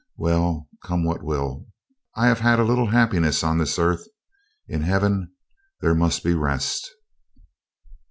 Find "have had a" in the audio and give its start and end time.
2.25-2.63